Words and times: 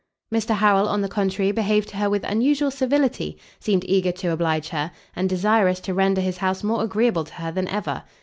Mr 0.33 0.55
Harrel, 0.55 0.87
on 0.89 1.01
the 1.01 1.07
contrary, 1.07 1.51
behaved 1.51 1.89
to 1.89 1.97
her 1.97 2.09
with 2.09 2.23
unusual 2.23 2.71
civility, 2.71 3.37
seemed 3.59 3.85
eager 3.87 4.11
to 4.11 4.31
oblige 4.31 4.69
her, 4.69 4.91
and 5.15 5.29
desirous 5.29 5.79
to 5.79 5.93
render 5.93 6.21
his 6.21 6.37
house 6.37 6.63
more 6.63 6.81
agreeable 6.81 7.23
to 7.23 7.35
her 7.35 7.51
than 7.51 7.67
ever. 7.67 8.01